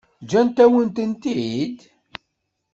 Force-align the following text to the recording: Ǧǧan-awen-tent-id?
Ǧǧan-awen-tent-id? 0.23 1.77